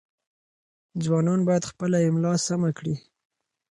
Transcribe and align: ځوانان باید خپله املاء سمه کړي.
ځوانان 1.03 1.39
باید 1.47 1.69
خپله 1.71 1.97
املاء 2.07 2.37
سمه 2.47 2.69
کړي. 2.77 2.95